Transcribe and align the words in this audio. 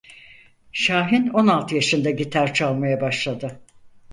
Şahin 0.71 1.27
on 1.27 1.47
altı 1.47 1.75
yaşında 1.75 2.09
gitar 2.09 2.53
çalmaya 2.53 3.01
başladı. 3.01 3.59